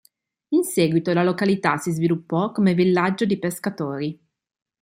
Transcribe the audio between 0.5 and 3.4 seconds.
In seguito, la località si sviluppò come villaggio di